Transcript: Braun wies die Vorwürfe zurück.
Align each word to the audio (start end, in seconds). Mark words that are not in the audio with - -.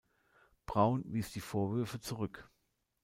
Braun 0.65 1.03
wies 1.13 1.31
die 1.31 1.41
Vorwürfe 1.41 1.99
zurück. 1.99 2.49